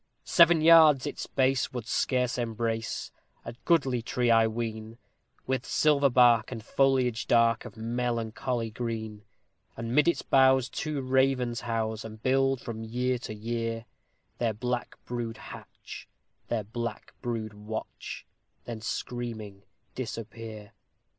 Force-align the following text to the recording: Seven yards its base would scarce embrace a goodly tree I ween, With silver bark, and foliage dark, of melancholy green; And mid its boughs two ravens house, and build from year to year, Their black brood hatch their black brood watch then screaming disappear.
Seven 0.25 0.61
yards 0.61 1.05
its 1.05 1.27
base 1.27 1.71
would 1.73 1.85
scarce 1.85 2.39
embrace 2.39 3.11
a 3.45 3.53
goodly 3.65 4.01
tree 4.01 4.31
I 4.31 4.47
ween, 4.47 4.97
With 5.45 5.63
silver 5.63 6.09
bark, 6.09 6.51
and 6.51 6.65
foliage 6.65 7.27
dark, 7.27 7.65
of 7.65 7.77
melancholy 7.77 8.71
green; 8.71 9.21
And 9.77 9.93
mid 9.93 10.07
its 10.07 10.23
boughs 10.23 10.69
two 10.69 11.01
ravens 11.01 11.61
house, 11.61 12.03
and 12.03 12.19
build 12.19 12.61
from 12.61 12.83
year 12.83 13.19
to 13.19 13.33
year, 13.35 13.85
Their 14.39 14.53
black 14.55 14.95
brood 15.05 15.37
hatch 15.37 16.07
their 16.47 16.63
black 16.63 17.13
brood 17.21 17.53
watch 17.53 18.25
then 18.65 18.81
screaming 18.81 19.61
disappear. 19.93 20.71